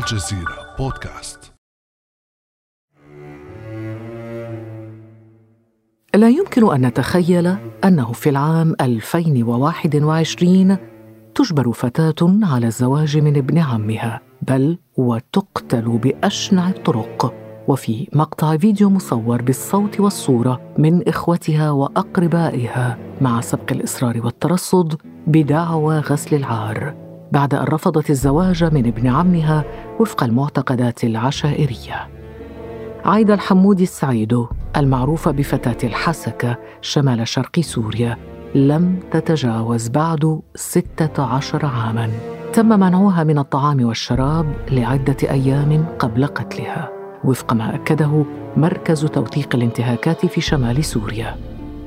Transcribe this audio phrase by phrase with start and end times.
[0.00, 1.52] الجزيرة بودكاست.
[6.14, 10.76] لا يمكن أن نتخيل أنه في العام 2021
[11.34, 17.34] تجبر فتاة على الزواج من ابن عمها بل وتقتل بأشنع الطرق.
[17.68, 26.36] وفي مقطع فيديو مصور بالصوت والصورة من إخوتها وأقربائها مع سبق الإصرار والترصد بدعوى غسل
[26.36, 27.09] العار.
[27.32, 29.64] بعد أن رفضت الزواج من ابن عمها
[30.00, 32.08] وفق المعتقدات العشائرية.
[33.04, 38.16] عايده الحمودي السعيد المعروفه بفتاة الحسكه شمال شرق سوريا
[38.54, 42.10] لم تتجاوز بعد ستة عشر عاماً.
[42.52, 46.90] تم منعها من الطعام والشراب لعدة أيام قبل قتلها
[47.24, 48.24] وفق ما أكده
[48.56, 51.36] مركز توثيق الانتهاكات في شمال سوريا.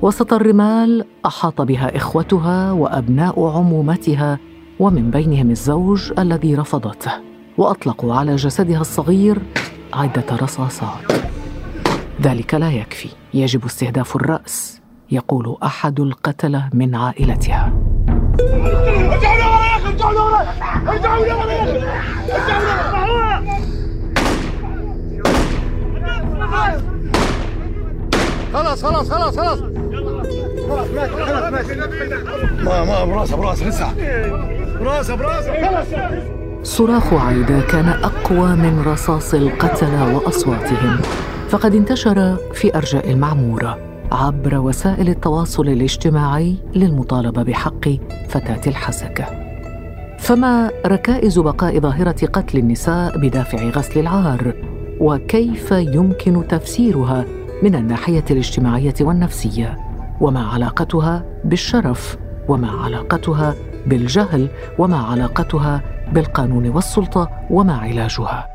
[0.02, 4.40] وسط الرمال أحاط بها إخوتها وأبناء عمومتها
[4.80, 7.12] ومن بينهم الزوج الذي رفضته
[7.58, 9.42] وأطلقوا على جسدها الصغير
[9.94, 11.12] عدة رصاصات.
[12.22, 17.74] ذلك لا يكفي يجب استهداف الرأس يقول أحد القتلة من عائلتها.
[28.54, 29.60] خلاص خلاص خلاص خلاص.
[32.64, 33.88] ما ما براسه براسه لسه
[34.84, 36.34] براسه براسه.
[36.64, 40.98] صراخ عايدة كان أقوى من رصاص القتلة وأصواتهم
[41.50, 43.78] فقد انتشر في أرجاء المعمورة
[44.12, 47.90] عبر وسائل التواصل الاجتماعي للمطالبة بحق
[48.30, 49.26] فتاة الحسكة
[50.20, 54.54] فما ركائز بقاء ظاهرة قتل النساء بدافع غسل العار؟
[55.00, 57.26] وكيف يمكن تفسيرها
[57.64, 59.78] من الناحية الاجتماعية والنفسية؟
[60.22, 62.18] وما علاقتها بالشرف؟
[62.48, 65.82] وما علاقتها بالجهل وما علاقتها
[66.12, 68.48] بالقانون والسلطة وما علاجها.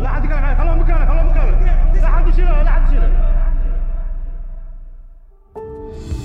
[0.00, 1.60] لا حد يقعد خلوه مكانه خلوه مكانه
[2.00, 3.26] لا حد يشيله لا حد يشيله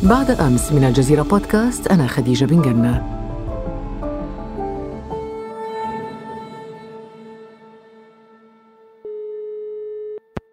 [0.03, 3.21] بعد أمس من الجزيرة بودكاست أنا خديجة بن جنة.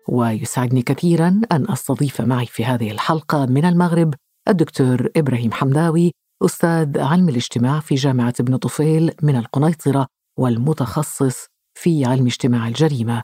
[0.09, 4.15] ويسعدني كثيرا أن أستضيف معي في هذه الحلقة من المغرب
[4.49, 6.13] الدكتور إبراهيم حمداوي
[6.45, 10.07] أستاذ علم الاجتماع في جامعة ابن طفيل من القنيطرة
[10.39, 13.23] والمتخصص في علم اجتماع الجريمة.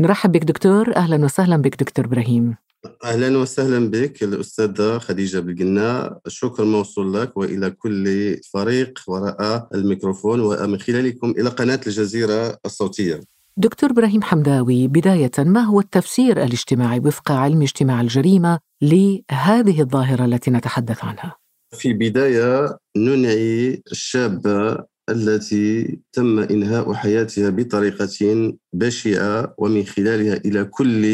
[0.00, 2.56] نرحب بك دكتور أهلا وسهلا بك دكتور إبراهيم.
[3.04, 10.40] أهلا وسهلا بك الأستاذة خديجة بالقنا الشكر موصول لك وإلى كل فريق وراء الميكروفون.
[10.40, 13.20] ومن خلالكم إلى قناة الجزيرة الصوتية.
[13.56, 20.50] دكتور إبراهيم حمداوي بداية ما هو التفسير الاجتماعي وفق علم اجتماع الجريمة لهذه الظاهرة التي
[20.50, 21.45] نتحدث عنها؟
[21.76, 24.78] في البداية ننعي الشابه
[25.10, 31.04] التي تم إنهاء حياتها بطريقة بشعة ومن خلالها إلى كل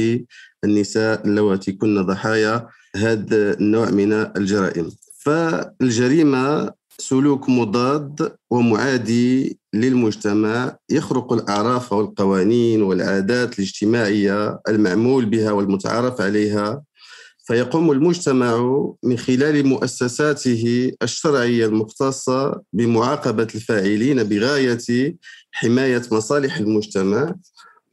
[0.64, 4.90] النساء اللواتي كن ضحايا هذا النوع من الجرائم.
[5.24, 16.82] فالجريمة سلوك مضاد ومعادي للمجتمع يخرق الأعراف والقوانين والعادات الاجتماعية المعمول بها والمتعارف عليها.
[17.44, 25.16] فيقوم المجتمع من خلال مؤسساته الشرعية المختصة بمعاقبة الفاعلين بغاية
[25.52, 27.34] حماية مصالح المجتمع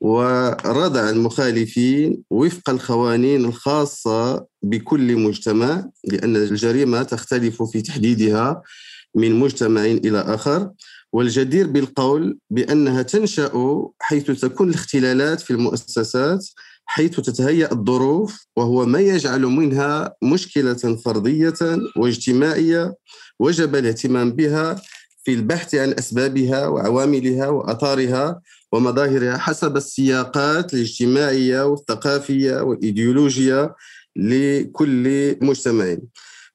[0.01, 8.61] وردع المخالفين وفق القوانين الخاصة بكل مجتمع لأن الجريمة تختلف في تحديدها
[9.15, 10.71] من مجتمع إلى آخر.
[11.13, 13.51] والجدير بالقول بأنها تنشأ
[13.99, 16.45] حيث تكون الاختلالات في المؤسسات
[16.91, 20.73] حيث تتهيأ الظروف وهو ما يجعل منها مشكلة
[21.05, 21.53] فردية
[21.95, 22.95] واجتماعية
[23.39, 24.81] وجب الاهتمام بها
[25.23, 28.41] في البحث عن أسبابها وعواملها وأثارها
[28.71, 33.75] ومظاهرها حسب السياقات الاجتماعية والثقافية والإيديولوجية
[34.15, 35.97] لكل مجتمع.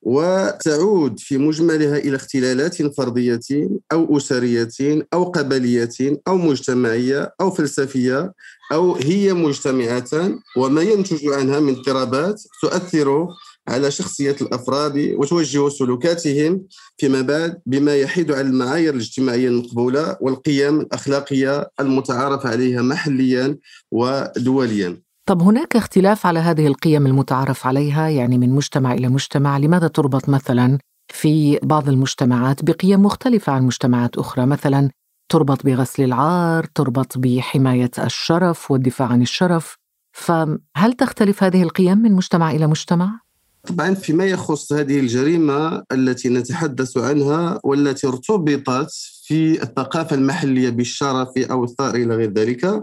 [0.05, 8.33] وتعود في مجملها إلى اختلالات فردية أو أسرية أو قبلية أو مجتمعية أو فلسفية
[8.73, 13.27] أو هي مجتمعة وما ينتج عنها من اضطرابات تؤثر
[13.69, 16.67] على شخصية الأفراد وتوجه سلوكاتهم
[16.99, 23.59] فيما بعد بما يحيد على المعايير الاجتماعية المقبولة والقيم الأخلاقية المتعارف عليها محليا
[23.91, 25.04] ودوليا.
[25.27, 30.29] طب هناك اختلاف على هذه القيم المتعارف عليها يعني من مجتمع إلى مجتمع لماذا تربط
[30.29, 30.79] مثلا
[31.09, 34.91] في بعض المجتمعات بقيم مختلفة عن مجتمعات أخرى؟ مثلا
[35.29, 39.77] تربط بغسل العار تربط بحماية الشرف والدفاع عن الشرف.
[40.13, 43.21] فهل تختلف هذه القيم من مجتمع إلى مجتمع؟
[43.67, 51.65] طبعا فيما يخص هذه الجريمة التي نتحدث عنها والتي ارتبطت في الثقافة المحلية بالشرف أو
[51.65, 52.83] الثأر إلى غير ذلك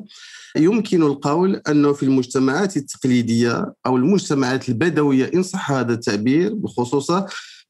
[0.58, 7.12] يمكن القول أنه في المجتمعات التقليدية أو المجتمعات البدوية إن صح هذا التعبير بخصوص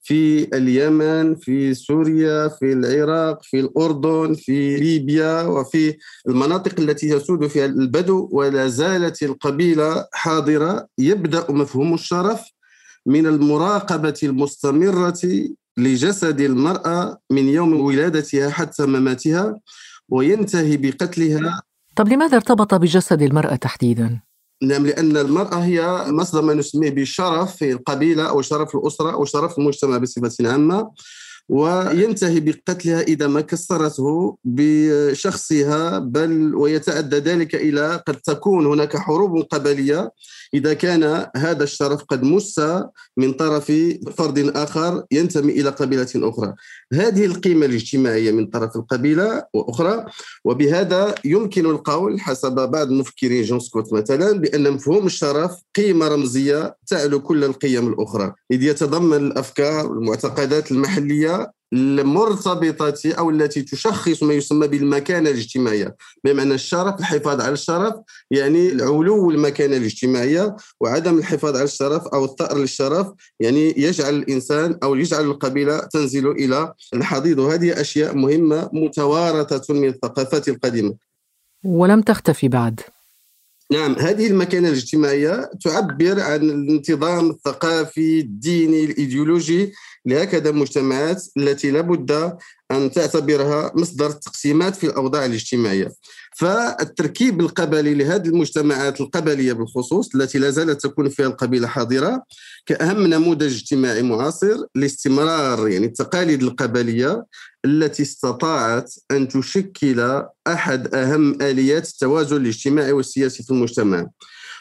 [0.04, 5.98] في اليمن في سوريا في العراق في الأردن في ليبيا وفي
[6.28, 12.42] المناطق التي يسود فيها البدو ولا زالت القبيلة حاضرة يبدأ مفهوم الشرف
[13.06, 15.22] من المراقبة المستمرة
[15.78, 19.60] لجسد المرأة من يوم ولادتها حتى مماتها
[20.10, 21.62] وينتهي بقتلها.
[21.96, 24.20] طب لماذا ارتبط بجسد المرأة تحديدا؟
[24.64, 29.58] نعم لأن المرأة هي مصدر ما نسميه بالشرف في القبيلة أو شرف الأسرة أو شرف
[29.60, 30.92] المجتمع بصفة عامة.
[31.50, 40.12] وينتهي بقتلها إذا ما كسرته بشخصها بل ويتعدى ذلك إلى قد تكون هناك حروب قبلية.
[40.54, 42.62] إذا كان هذا الشرف قد مس
[43.18, 43.72] من طرف
[44.18, 46.54] فرد آخر ينتمي إلى قبيلة أخرى.
[46.94, 50.06] هذه القيمة الاجتماعية من طرف القبيلة وأخرى
[50.46, 57.20] وبهذا يمكن القول حسب بعض المفكرين جون سكوت مثلا بأن مفهوم الشرف قيمة رمزية تعلو
[57.20, 58.34] كل القيم الأخرى.
[58.52, 65.96] إذ يتضمن الأفكار والمعتقدات المحلية المرتبطة أو التي تشخص ما يسمى بالمكانة الاجتماعية.
[66.24, 67.94] بمعنى الشرف الحفاظ على الشرف
[68.32, 73.08] يعني العلو المكانة الاجتماعية وعدم الحفاظ على الشرف أو الثأر للشرف
[73.40, 77.40] يعني يجعل الإنسان أو يجعل القبيلة تنزل إلى الحضيض.
[77.40, 80.96] وهذه أشياء مهمة متوارثة من الثقافات القديمة.
[81.64, 82.80] ولم تختفي بعد.
[83.72, 89.74] نعم هذه المكانة الاجتماعية تعبر عن الانتظام الثقافي الديني الإيديولوجي
[90.06, 92.38] لهكذا المجتمعات التي لابد
[92.72, 95.92] أن تعتبرها مصدر التقسيمات في الأوضاع الاجتماعية.
[96.36, 102.24] فالتركيب القبلي لهذه المجتمعات القبلية بالخصوص التي لا زالت تكون فيها القبيلة حاضرة
[102.66, 107.26] كأهم نموذج اجتماعي معاصر لاستمرار يعني التقاليد القبلية
[107.66, 114.08] التي استطاعت أن تشكل أحد أهم آليات التوازن الاجتماعي والسياسي في المجتمع.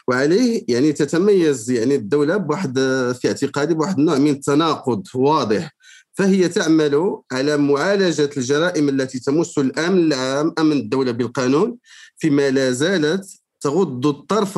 [0.07, 2.79] وعليه يعني تتميز يعني الدولة بواحد
[3.21, 5.71] في اعتقادي بواحد النوع من التناقض واضح
[6.13, 11.77] فهي تعمل على معالجة الجرائم التي تمس الأمن العام أمن الدولة بالقانون
[12.17, 13.25] فيما لا زالت
[13.61, 14.57] تغض الطرف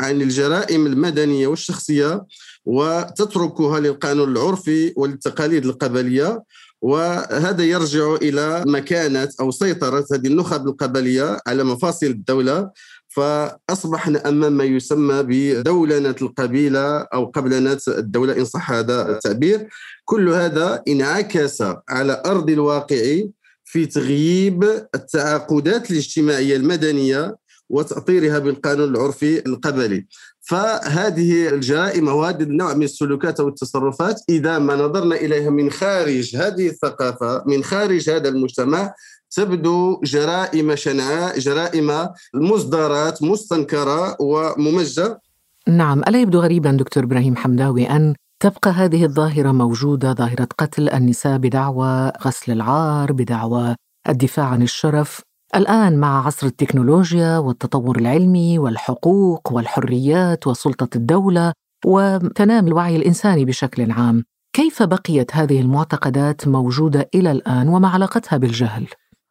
[0.00, 2.26] عن الجرائم المدنية والشخصية
[2.64, 6.42] وتتركها للقانون العرفي وللتقاليد القبلية.
[6.82, 12.70] وهذا يرجع إلى مكانة أو سيطرة هذه النخب القبلية على مفاصل الدولة.
[13.14, 19.68] فأصبحنا أمام ما يسمى بدولنة القبيلة أو قبلنة الدولة إن صح هذا التعبير
[20.04, 23.20] كل هذا انعكس على أرض الواقع
[23.64, 24.64] في تغييب
[24.94, 27.36] التعاقدات الاجتماعية المدنية
[27.70, 30.06] وتأطيرها بالقانون العرفي القبلي.
[30.40, 36.66] فهذه الجرائم وهذا النوع من السلوكات أو التصرفات إذا ما نظرنا إليها من خارج هذه
[36.68, 38.94] الثقافة من خارج هذا المجتمع
[39.30, 45.20] تبدو جرائم شنعاء جرائم مصدرات مستنكرة وممجة.
[45.68, 51.38] نعم ألا يبدو غريبا دكتور إبراهيم حمداوي أن تبقى هذه الظاهرة موجودة ظاهرة قتل النساء
[51.38, 53.76] بدعوى غسل العار بدعوى
[54.08, 55.22] الدفاع عن الشرف؟
[55.56, 61.52] الآن مع عصر التكنولوجيا والتطور العلمي والحقوق والحريات وسلطة الدولة
[61.86, 68.86] وتنام الوعي الإنساني بشكل عام كيف بقيت هذه المعتقدات موجودة إلى الآن وما علاقتها بالجهل؟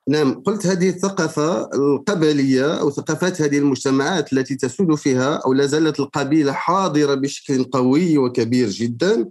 [0.09, 5.99] نعم قلت هذه الثقافة القبلية أو ثقافات هذه المجتمعات التي تسود فيها أو لا زالت
[5.99, 9.29] القبيلة حاضرة بشكل قوي وكبير جدا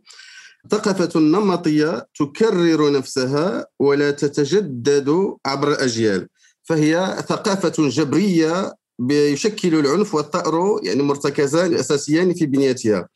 [0.71, 6.29] ثقافة نمطية تكرر نفسها ولا تتجدد عبر الأجيال
[6.63, 8.75] فهي ثقافة جبرية
[9.11, 13.09] يشكل العنف والثأر يعني مرتكزان أساسيان في بنيتها.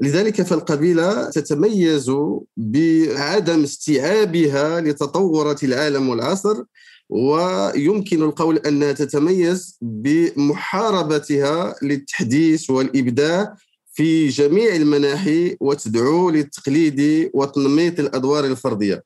[0.00, 2.10] لذلك فالقبيلة تتميز
[2.56, 6.62] بعدم استيعابها لتطورات العالم والعصر
[7.08, 13.56] ويمكن القول أنها تتميز بمحاربتها للتحديث والإبداع
[13.94, 19.02] في جميع المناحي وتدعو للتقليد وتنميط الأدوار الفردية.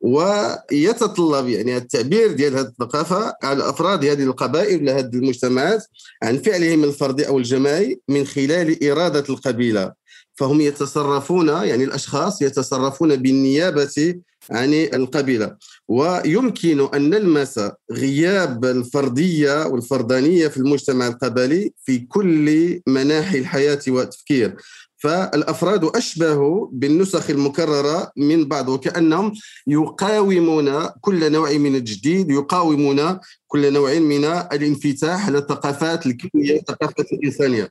[0.00, 5.86] ويتطلب يعني التعبير ديال هذه الثقافة على افراد هذه القبائل ولا هذه المجتمعات
[6.22, 9.92] عن فعلهم الفردي أو الجماعي من خلال إرادة القبيلة.
[10.34, 14.14] فهم يتصرفون يعني الأشخاص يتصرفون بالنيابة
[14.50, 15.56] عن القبيلة.
[15.88, 17.60] ويمكن أن نلمس
[17.92, 24.56] غياب الفردية والفردانية في المجتمع القبلي في كل مناحي الحياة والتفكير.
[25.02, 29.32] فالأفراد اشبه بالنسخ المكررة من بعض وكأنهم
[29.66, 37.68] يقاومون كل نوع من الجديد يقاومون كل نوع من الانفتاح على الثقافات الكونية الثقافات الإنسانية.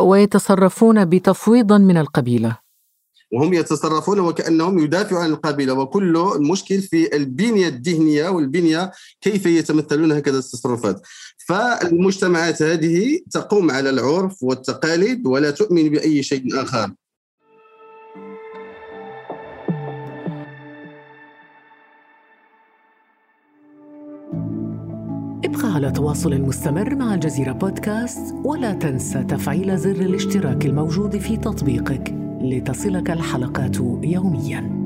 [0.00, 2.63] ويتصرفون بتفويض من القبيلة.
[3.34, 5.72] وهم يتصرفون وكأنهم يدافعون عن القبيلة.
[5.72, 11.02] وكل المشكل في البنية الذهنية والبنية كيف يتمثلون هكذا التصرفات.
[11.48, 16.90] فالمجتمعات هذه تقوم على العرف والتقاليد ولا تؤمن بأي شيء آخر.
[25.44, 32.23] ابقى على تواصل مستمر مع الجزيرة بودكاست ولا تنسى تفعيل زر الاشتراك الموجود في تطبيقك.
[32.44, 34.84] لتصلك الحلقات يومياً.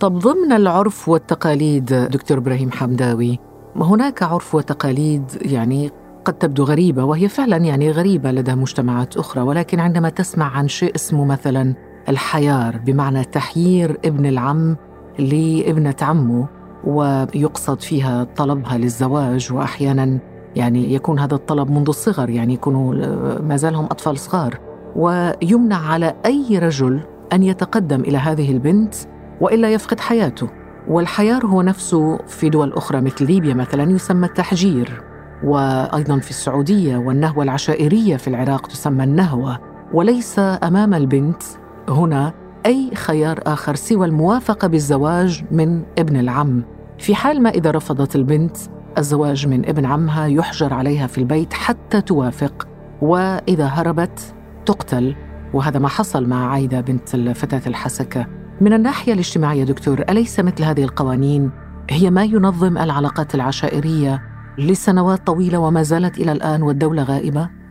[0.00, 3.38] طب ضمن العرف والتقاليد دكتور إبراهيم حمداوي
[3.76, 5.90] هناك عرف وتقاليد يعني
[6.24, 10.94] قد تبدو غريبة وهي فعلا يعني غريبة لدى مجتمعات أخرى ولكن عندما تسمع عن شيء
[10.94, 11.74] اسمه مثلا
[12.08, 14.76] الحيار بمعنى تحيير ابن العم
[15.18, 16.48] لابنة عمه
[16.84, 20.18] ويقصد فيها طلبها للزواج وأحيانا
[20.56, 22.94] يعني يكون هذا الطلب منذ الصغر يعني يكونوا
[23.40, 24.58] ما زالهم أطفال صغار.
[24.96, 27.00] ويمنع على أي رجل
[27.32, 28.94] أن يتقدم إلى هذه البنت
[29.40, 30.48] وإلا يفقد حياته.
[30.88, 35.02] والحيار هو نفسه في دول أخرى مثل ليبيا مثلا يسمى التحجير.
[35.44, 39.58] وأيضا في السعودية والنهوة العشائرية في العراق تسمى النهوة.
[39.92, 41.42] وليس أمام البنت
[41.88, 42.32] هنا
[42.66, 46.62] أي خيار آخر سوى الموافقة بالزواج من ابن العم.
[46.98, 48.56] في حال ما إذا رفضت البنت
[48.98, 52.68] الزواج من ابن عمها يحجر عليها في البيت حتى توافق
[53.02, 54.34] وإذا هربت
[54.66, 55.16] تقتل.
[55.52, 58.26] وهذا ما حصل مع عايدة بنت الفتاة الحسكة.
[58.60, 61.50] من الناحية الاجتماعية دكتور أليس مثل هذه القوانين؟
[61.90, 64.22] هي ما ينظم العلاقات العشائرية
[64.58, 67.61] لسنوات طويلة وما زالت إلى الآن والدولة غائبة؟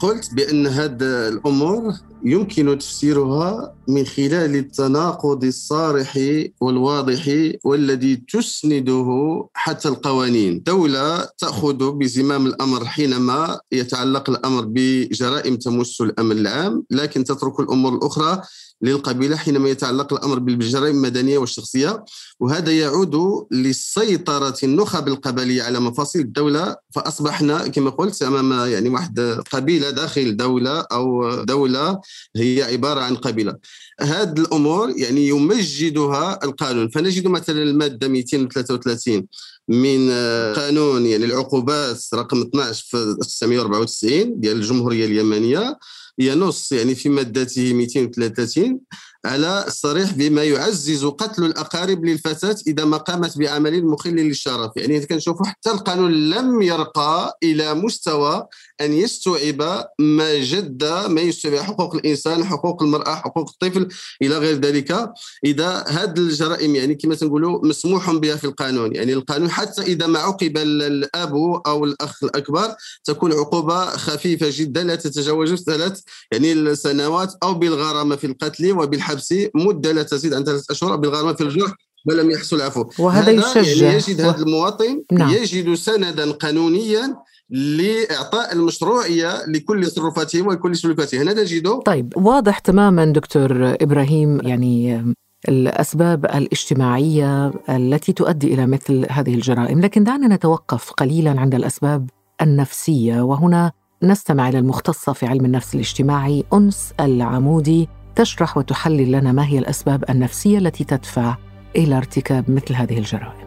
[0.00, 1.92] قلت بأن هذه الأمور
[2.24, 6.18] يمكن تفسيرها من خلال التناقض الصارح
[6.60, 9.08] والواضح والذي تسنده
[9.54, 10.62] حتى القوانين.
[10.62, 18.42] دولة تأخذ بزمام الأمر حينما يتعلق الأمر بجرائم تمس الأمن العام لكن تترك الأمور الأخرى
[18.84, 22.04] للقبيلة حينما يتعلق الأمر بالجرائم المدنية والشخصية
[22.40, 26.76] وهذا يعود لسيطرة النخب القبلية على مفاصل الدولة.
[26.94, 29.20] فأصبحنا كما قلت أمام يعني واحد
[29.52, 32.00] قبيلة داخل دولة أو دولة
[32.36, 33.56] هي عبارة عن قبيلة.
[34.00, 36.88] هذه الأمور يعني يمجدها القانون.
[36.88, 39.26] فنجد مثلا المادة 233
[39.68, 40.10] من
[40.56, 45.78] قانون يعني العقوبات رقم 12 في 1994 ديال الجمهورية اليمنية.
[46.18, 48.80] ينص يعني في مادته 233
[49.24, 54.70] على الصريح بما يعزز قتل الأقارب للفتاه إذا ما قامت بعمل مخل للشرف.
[54.76, 58.46] يعني كنشوفوا حتى القانون لم يرقى إلى مستوى
[58.80, 63.88] أن يستوعب ما جد ما يستوعب حقوق الإنسان حقوق المرأة حقوق الطفل
[64.22, 65.12] إلى غير ذلك.
[65.44, 68.94] إذا هذه الجرائم يعني كما تنقولوا مسموح بها في القانون.
[68.94, 71.34] يعني القانون حتى إذا ما عوقب الأب
[71.66, 76.00] أو الأخ الأكبر تكون عقوبة خفيفة جدا لا تتجاوز ثلاث
[76.32, 78.72] يعني السنوات أو بالغرامة في القتل
[79.14, 81.72] وبالحبس مدة لا تزيد عن ثلاث أشهر بالغرامة في الجرح
[82.06, 83.86] ولم يحصل عفو وهذا يشجع.
[83.86, 85.30] يعني يجد هذا المواطن نعم.
[85.30, 87.16] يجد سندا قانونيا
[87.50, 91.22] لإعطاء المشروعية لكل تصرفاته ولكل سلوكاته.
[91.22, 95.04] هنا نجده طيب واضح تماما دكتور إبراهيم يعني
[95.48, 99.80] الأسباب الاجتماعية التي تؤدي إلى مثل هذه الجرائم.
[99.80, 102.10] لكن دعنا نتوقف قليلا عند الأسباب
[102.42, 109.46] النفسية وهنا نستمع إلى المختصه في علم النفس الاجتماعي أنس العمودي تشرح وتحلل لنا ما
[109.46, 111.36] هي الأسباب النفسية التي تدفع
[111.76, 113.44] إلى ارتكاب مثل هذه الجرائم.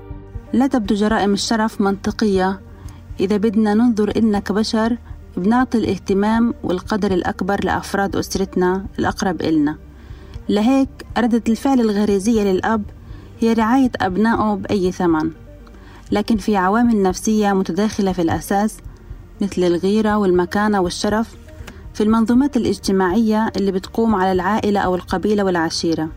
[0.54, 2.62] لا تبدو جرائم الشرف منطقية.
[3.20, 4.98] إذا بدنا ننظر إلنا كبشر
[5.38, 9.78] بنعطي الاهتمام والقدر الأكبر لأفراد أسرتنا الأقرب إلنا.
[10.50, 12.84] لهيك ردة الفعل الغريزية للأب
[13.40, 15.32] هي رعاية أبنائه بأي ثمن.
[16.12, 18.78] لكن في عوامل نفسية متداخلة في الأساس
[19.42, 21.36] مثل الغيرة والمكانة والشرف
[21.98, 26.10] في المنظومات الاجتماعية اللي بتقوم على العائلة أو القبيلة والعشيرة.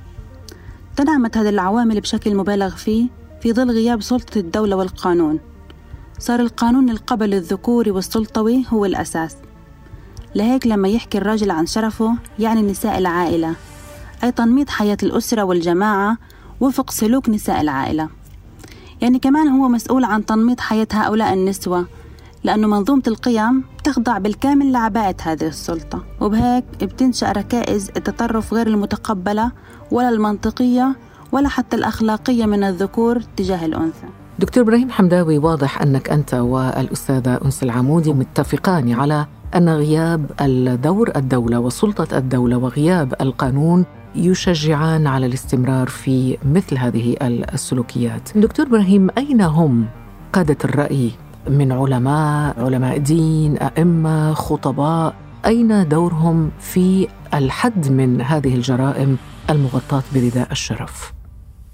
[0.97, 3.09] تنعمت هذه العوامل بشكل مبالغ فيه
[3.43, 5.41] في ظل غياب سلطة الدولة والقانون.
[6.19, 9.37] صار القانون القبل الذكوري والسلطوي هو الأساس.
[10.35, 13.55] لهيك لما يحكي الراجل عن شرفه يعني نساء العائلة.
[14.25, 16.19] أي تنميط حياة الأسرة والجماعة
[16.61, 18.09] وفق سلوك نساء العائلة.
[19.01, 21.87] يعني كمان هو مسؤول عن تنميط حياة هؤلاء النسوة
[22.45, 29.53] لأنه منظومة القيم تخضع بالكامل لعباءة هذه السلطة وبهيك بتنشأ ركائز التطرف غير المتقبلة
[29.91, 30.97] ولا المنطقية
[31.33, 34.07] ولا حتى الأخلاقية من الذكور تجاه الأنثى
[34.39, 41.59] دكتور إبراهيم حمداوي واضح أنك أنت والأستاذة أنس العمودي متفقان على أن غياب الدور الدولة
[41.59, 48.39] وسلطة الدولة وغياب القانون يشجعان على الاستمرار في مثل هذه السلوكيات.
[48.39, 49.87] دكتور إبراهيم أين هم
[50.33, 51.11] قادة الرأي
[51.49, 55.15] من علماء علماء دين أئمة خطباء.
[55.47, 59.17] أين دورهم في الحد من هذه الجرائم
[59.51, 61.13] المغطاة برداء الشرف؟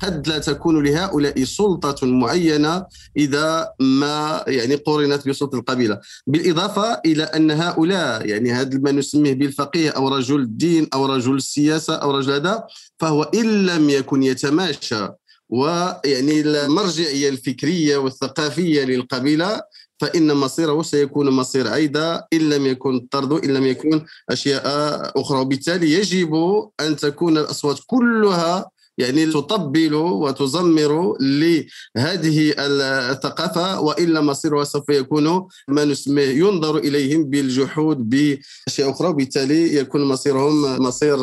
[0.03, 6.01] قد لا تكون لهؤلاء سلطة معينة إذا ما يعني قرنت بسلطة القبيلة.
[6.27, 11.95] بالإضافة إلى أن هؤلاء يعني هذا ما نسميه بالفقيه أو رجل الدين أو رجل السياسة
[11.95, 12.65] أو رجل هذا
[12.99, 15.09] فهو إن لم يكن يتماشى
[15.49, 19.63] ويعني المرجعية الفكرية والثقافية للقبيلة
[20.01, 24.63] فإن مصيره سيكون مصير عيدة إن لم يكن طرد إن لم يكن أشياء
[25.21, 25.41] أخرى.
[25.41, 26.35] وبالتالي يجب
[26.81, 36.29] أن تكون الأصوات كلها يعني تطبل وتزمر لهذه الثقافة وإلا مصيرها سوف يكون ما نسميه
[36.29, 39.09] ينظر إليهم بالجحود بأشياء أخرى.
[39.09, 41.17] وبالتالي يكون مصيرهم مصير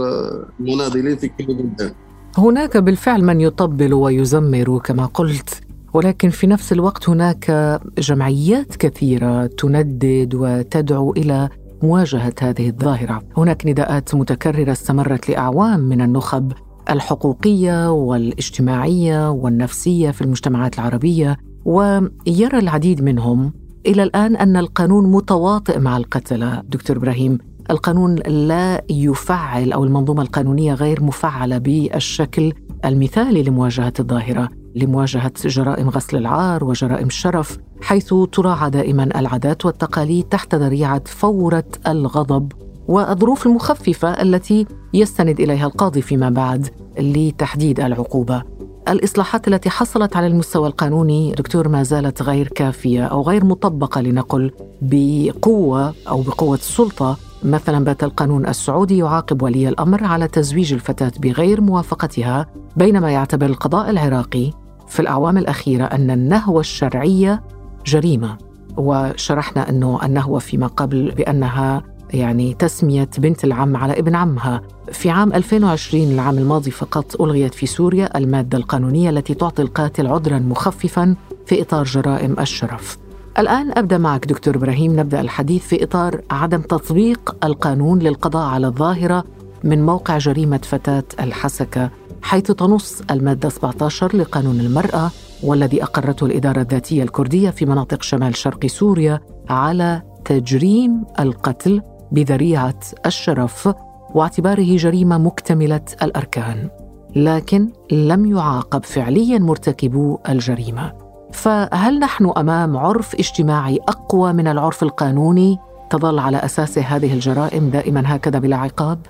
[0.59, 5.61] مناضلين في كل البلدان هناك بالفعل من يطبل ويزمر كما قلت
[5.93, 11.49] ولكن في نفس الوقت هناك جمعيات كثيرة تندد وتدعو إلى
[11.83, 13.21] مواجهة هذه الظاهرة.
[13.37, 16.53] هناك نداءات متكررة استمرت لأعوام من النخب
[16.89, 23.53] الحقوقية والاجتماعية والنفسية في المجتمعات العربية ويرى العديد منهم
[23.85, 27.37] إلى الآن أن القانون متواطئ مع القتله دكتور إبراهيم
[27.71, 32.53] القانون لا يفعل أو المنظومة القانونية غير مفعلة بالشكل
[32.85, 40.55] المثالي لمواجهة الظاهرة لمواجهة جرائم غسل العار وجرائم الشرف حيث تراعى دائما العادات والتقاليد تحت
[40.55, 42.51] ذريعة فورة الغضب
[42.87, 46.67] والظروف المخففة التي يستند إليها القاضي فيما بعد
[46.99, 48.43] لتحديد العقوبة.
[48.89, 54.51] الإصلاحات التي حصلت على المستوى القانوني دكتور ما زالت غير كافية أو غير مطبقة لنقل
[54.81, 61.61] بقوة أو بقوة السلطة مثلا بات القانون السعودي يعاقب ولي الأمر على تزويج الفتاة بغير
[61.61, 62.47] موافقتها
[62.77, 64.51] بينما يعتبر القضاء العراقي.
[64.87, 67.43] في الأعوام الأخيرة أن النهوة الشرعية
[67.85, 68.37] جريمة.
[68.77, 71.83] وشرحنا أنه النهوة فيما قبل بأنها
[72.13, 74.61] يعني تسمية بنت العم على ابن عمها.
[74.91, 80.39] في عام 2020 العام الماضي فقط ألغيت في سوريا المادة القانونية التي تعطي القاتل عذرا
[80.39, 83.02] مخففا في إطار جرائم الشرف.
[83.39, 89.23] الآن أبدأ معك دكتور إبراهيم نبدأ الحديث في إطار عدم تطبيق القانون للقضاء على الظاهرة
[89.63, 91.89] من موقع جريمة فتاة الحسكة
[92.21, 95.11] حيث تنص المادة 17 لقانون المرأة
[95.43, 99.19] والذي أقرته الإدارة الذاتية الكردية في مناطق شمال شرق سوريا
[99.49, 103.69] على تجريم القتل بذريعة الشرف
[104.15, 106.69] واعتباره جريمة مكتملة الأركان
[107.15, 111.02] لكن لم يعاقب فعليا مرتكبو الجريمة.
[111.33, 115.57] فهل نحن أمام عرف اجتماعي أقوى من العرف القانوني
[115.89, 119.05] تظل على اساسه هذه الجرائم دائما هكذا بلا عقاب؟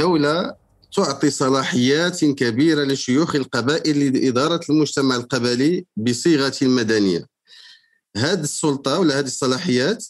[0.00, 0.54] دولة
[0.96, 7.26] تعطي صلاحيات كبيرة لشيوخ القبائل لإدارة المجتمع القبلي بصيغة مدنية.
[8.16, 10.06] هذه السلطة ولا هذه الصلاحيات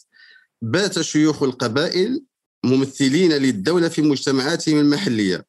[0.61, 2.23] بات شيوخ القبائل
[2.63, 5.45] ممثلين للدولة في مجتمعاتهم المحلية.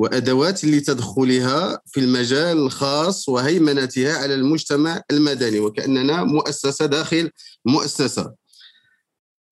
[0.00, 7.30] وأدوات لتدخلها في المجال الخاص وهيمنتها على المجتمع المدني وكأننا مؤسسة داخل
[7.64, 8.34] مؤسسة.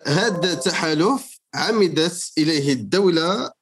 [0.07, 3.53] هذا التحالف عمدت إليه الدولة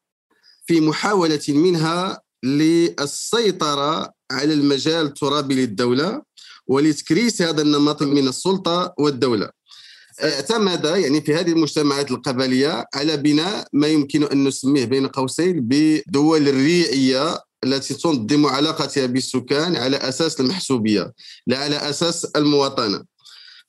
[0.67, 6.23] في محاولة منها للسيطرة على المجال الترابي للدولة
[6.67, 9.51] ولتكريس هذا النمط من السلطة والدولة.
[10.25, 16.49] اعتمد يعني في هذه المجتمعات القبلية على بناء ما يمكن أن نسميه بين قوسين بدول
[16.49, 21.13] الريعيه التي تنظم علاقتها بالسكان على أساس المحسوبية
[21.47, 23.16] لا على أساس المواطنة.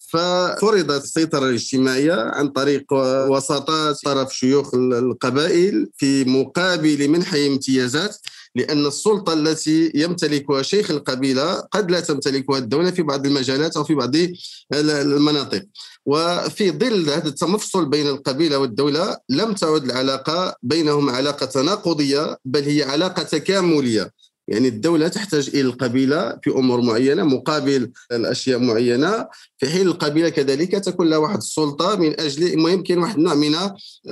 [0.07, 2.93] ففرضت السيطرة الاجتماعية عن طريق
[3.29, 8.17] وساطات طرف شيوخ القبائل في مقابل منح امتيازات
[8.55, 13.95] لأن السلطة التي يمتلكها شيخ القبيلة قد لا تمتلكها الدولة في بعض المجالات أو في
[13.95, 14.15] بعض
[14.73, 15.63] المناطق.
[16.05, 22.83] وفي ظل هذا التمفصل بين القبيلة والدولة لم تعد العلاقة بينهم علاقة تناقضية بل هي
[22.83, 24.11] علاقة تكاملية.
[24.47, 29.27] يعني الدولة تحتاج إلى القبيلة في أمور معينة مقابل الأشياء معينة.
[29.57, 33.55] في حين القبيلة كذلك تكون لها واحد السلطة من أجل ما يمكن واحد النوع من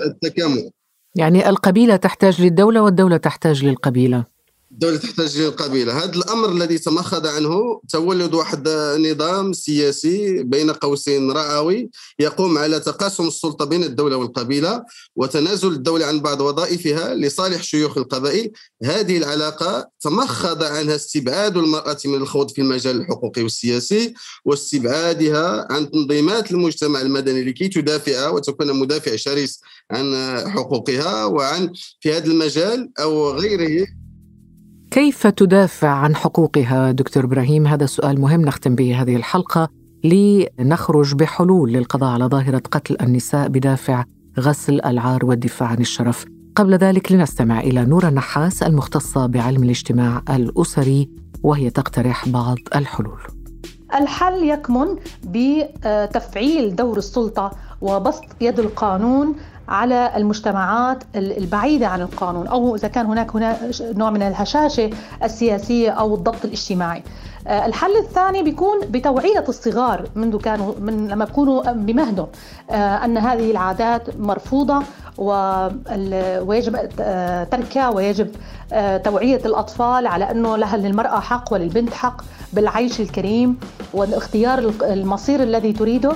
[0.06, 0.70] التكامل.
[1.16, 4.35] يعني القبيلة تحتاج للدولة والدولة تحتاج للقبيلة.
[4.76, 11.90] الدولة تحتاج للقبيلة هذا الأمر الذي تمخض عنه تولد واحد نظام سياسي بين قوسين رعوي
[12.20, 14.84] يقوم على تقاسم السلطة بين الدولة والقبيلة
[15.16, 18.52] وتنازل الدولة عن بعض وظائفها لصالح شيوخ القبائل.
[18.84, 24.14] هذه العلاقة تمخض عنها استبعاد المرأة من الخوض في المجال الحقوقي والسياسي
[24.46, 29.62] واستبعادها عن تنظيمات المجتمع المدني لكي تدافع وتكون مدافع شرس
[29.92, 34.05] عن حقوقها وعن في هذا المجال أو غيره.
[34.96, 39.70] كيف تدافع عن حقوقها دكتور إبراهيم؟ هذا سؤال مهم نختم به هذه الحلقة
[40.04, 44.04] لنخرج بحلول للقضاء على ظاهرة قتل النساء بدافع
[44.40, 46.26] غسل العار والدفاع عن الشرف.
[46.56, 51.10] قبل ذلك لنستمع إلى نورة نحاس المختصة بعلم الاجتماع الأسري
[51.44, 53.20] وهي تقترح بعض الحلول.
[53.96, 54.88] الحل يكمن
[55.24, 59.36] بتفعيل دور السلطة وبسط يد القانون
[59.68, 64.90] على المجتمعات البعيدة عن القانون أو إذا كان هناك هنا نوع من الهشاشة
[65.24, 67.04] السياسية أو الضبط الاجتماعي.
[67.48, 72.28] آه، الحل الثاني بيكون بتوعية الصغار منذ كانوا من لما بيكونوا بمهدهم.
[72.70, 74.84] آه، أن هذه العادات مرفوضة
[76.48, 78.30] ويجب آه، تركها ويجب
[79.04, 82.22] توعية الأطفال على أنه لها للمرأة حق وللبنت حق
[82.54, 83.58] بالعيش الكريم
[83.94, 86.12] واختيار المصير الذي تريده.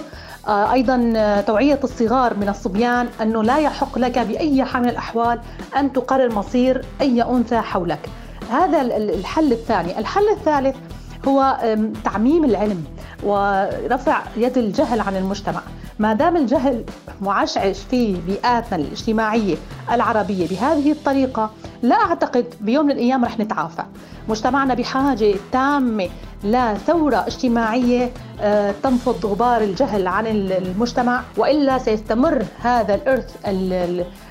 [0.47, 5.39] أيضا توعية الصغار من الصبيان أنه لا يحق لك بأي حال من الأحوال
[5.78, 8.10] أن تقرر مصير أي أنثى حولك.
[8.52, 9.99] هذا الحل الثاني.
[9.99, 10.75] الحل الثالث
[11.28, 11.58] هو
[12.04, 12.84] تعميم العلم
[13.24, 15.62] ورفع يد الجهل عن المجتمع.
[16.00, 16.84] ما دام الجهل
[17.22, 19.56] معشعش في بيئاتنا الاجتماعية
[19.92, 21.52] العربية بهذه الطريقة
[21.82, 23.84] لا أعتقد بيوم من الأيام رح نتعافى.
[24.30, 26.10] مجتمعنا بحاجة تامة
[26.44, 33.36] لثورة اجتماعية آه، تنفض غبار الجهل عن المجتمع وإلا سيستمر هذا الإرث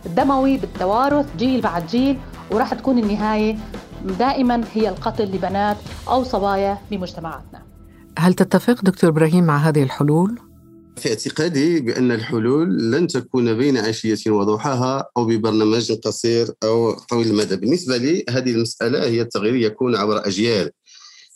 [0.07, 2.19] الدموي بالتوارث جيل بعد جيل
[2.51, 3.57] وراح تكون النهاية
[4.19, 5.77] دائما هي القتل لبنات
[6.09, 7.63] أو صبايا بمجتمعاتنا.
[8.19, 10.39] هل تتفق دكتور إبراهيم مع هذه الحلول؟
[10.97, 17.57] في اعتقادي بأن الحلول لن تكون بين عشية وضحاها أو ببرنامج قصير أو طويل المدى
[17.57, 20.71] بالنسبة لي هذه المسألة هي التغيير يكون عبر أجيال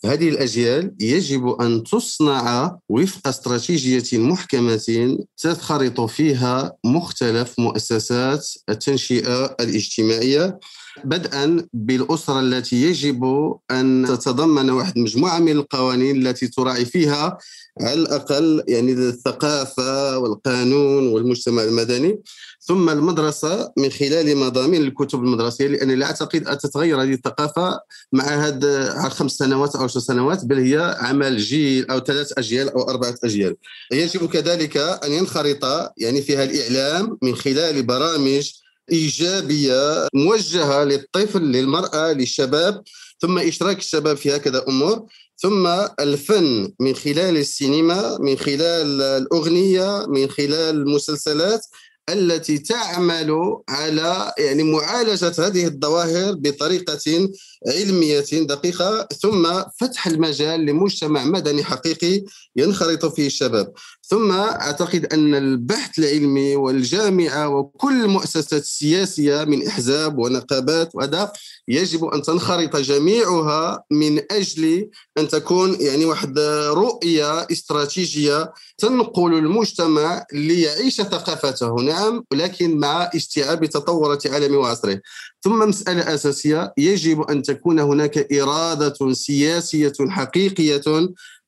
[0.05, 10.59] هذه الأجيال يجب أن تصنع وفق استراتيجية محكمة تنخرط فيها مختلف مؤسسات التنشئة الاجتماعية
[11.05, 13.25] بدءا بالأسرة التي يجب
[13.71, 17.39] أن تتضمن واحد مجموعة من القوانين التي تراعي فيها
[17.81, 22.23] على الأقل يعني الثقافة والقانون والمجتمع المدني.
[22.61, 27.81] ثم المدرسة من خلال مضامين الكتب المدرسية لأني لا أعتقد أن تتغير هذه الثقافة
[28.13, 32.83] مع هذا خمس سنوات أو عشر سنوات بل هي عمل جيل أو ثلاث أجيال أو
[32.83, 33.57] أربعة أجيال.
[33.93, 38.62] يجب كذلك أن ينخرط يعني فيها الإعلام من خلال برامج
[38.93, 42.83] إيجابية موجهة للطفل للمرأة للشباب.
[43.21, 45.07] ثم إشراك الشباب في هكذا أمور.
[45.37, 45.67] ثم
[46.01, 51.67] الفن من خلال السينما من خلال الأغنية من خلال المسلسلات
[52.09, 57.29] التي تعمل على يعني معالجة هذه الظواهر بطريقة
[57.69, 62.25] علمية دقيقة ثم فتح المجال لمجتمع مدني حقيقي
[62.57, 63.73] ينخرط فيه الشباب.
[64.03, 71.33] ثم أعتقد أن البحث العلمي والجامعة وكل المؤسسات السياسيه من إحزاب ونقابات وهذا
[71.69, 81.01] يجب أن تنخرط جميعها من أجل أن تكون يعني واحد رؤية استراتيجية تنقل المجتمع ليعيش
[81.01, 81.75] ثقافته.
[81.75, 85.01] نعم ولكن مع استيعاب تطورات عالمه وعصره.
[85.45, 90.83] ثم مسألة أساسية يجب أن تكون هناك إرادة سياسية حقيقية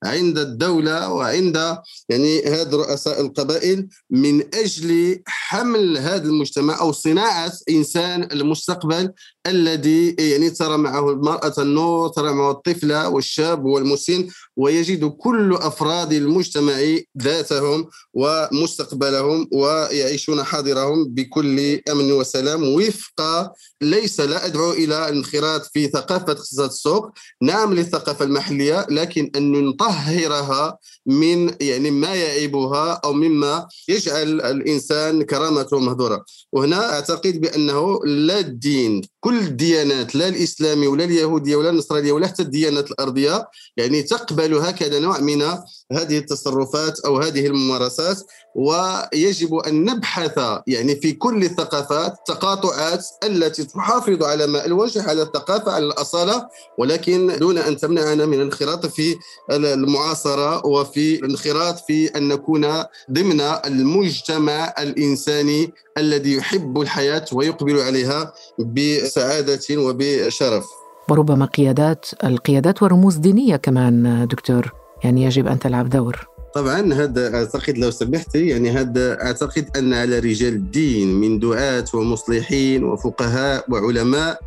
[0.05, 8.23] عند الدولة وعند يعني هاد رؤساء القبائل من أجل حمل هذا المجتمع أو صناعة إنسان
[8.33, 9.13] المستقبل
[9.47, 16.75] الذي يعني ترى معه المرأة النور ترى معه الطفلة والشاب والمسن ويجد كل أفراد المجتمع
[17.23, 22.63] ذاتهم ومستقبلهم ويعيشون حاضرهم بكل أمن وسلام.
[22.75, 27.11] وفق ليس لا أدعو إلى الانخراط في ثقافة اقتصاد السوق.
[27.43, 35.79] نعم للثقافة المحلية لكن أن نطهرها من يعني ما يعيبها أو مما يجعل الإنسان كرامته
[35.79, 42.27] مهدورة وهنا أعتقد بأنه لا الدين كل الديانات لا الإسلامي ولا اليهودية ولا النصرانية ولا
[42.27, 45.43] حتى الديانات الأرضية يعني تقبل هكذا نوع من
[45.93, 48.17] هذه التصرفات أو هذه الممارسات
[48.55, 55.73] ويجب أن نبحث يعني في كل الثقافات التقاطعات التي تحافظ على ماء الوجه على الثقافة
[55.73, 59.17] على الأصالة ولكن دون أن تمنعنا من الانخراط في
[59.51, 62.67] المعاصرة وفي الانخراط في أن نكون
[63.11, 70.65] ضمن المجتمع الإنساني الذي يحب الحياة ويقبل عليها بسعادة وبشرف.
[71.11, 74.84] وربما قيادات القيادات ورموز دينية كمان دكتور.
[75.05, 76.27] يعني يجب أن تلعب دور.
[76.55, 82.85] طبعا هذا أعتقد لو سمحتي يعني هذا أعتقد أن على رجال الدين من دعاة ومصلحين
[82.85, 84.41] وفقهاء وعلماء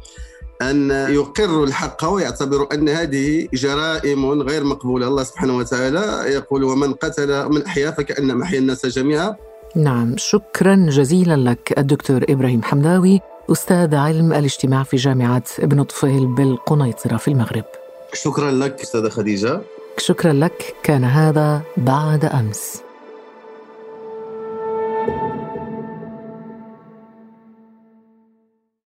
[0.62, 5.08] أن يقروا الحق ويعتبروا أن هذه جرائم غير مقبولة.
[5.08, 9.36] الله سبحانه وتعالى يقول ومن قتل من احيا فكأنما احيا الناس جميعا.
[9.76, 10.18] نعم.
[10.18, 13.20] شكرا جزيلا لك الدكتور إبراهيم حمداوي
[13.52, 17.66] أستاذ علم الاجتماع في جامعة ابن طفيل بالقنيطرة في المغرب.
[18.14, 19.62] شكرا لك أستاذة خديجة.
[20.00, 20.76] شكرا لك.
[20.84, 22.87] كان هذا بعد أمس.